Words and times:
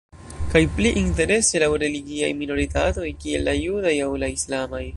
Kaj 0.53 0.61
pli 0.77 0.93
interese 1.01 1.61
laŭ 1.63 1.67
religiaj 1.83 2.31
minoritatoj, 2.39 3.05
kiel 3.25 3.47
la 3.49 3.55
judaj 3.59 3.93
aŭ 4.07 4.09
la 4.25 4.31
islamaj. 4.39 4.85